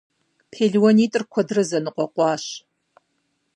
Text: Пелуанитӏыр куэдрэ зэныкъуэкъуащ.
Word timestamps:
Пелуанитӏыр 0.51 1.23
куэдрэ 1.31 1.63
зэныкъуэкъуащ. 1.69 2.43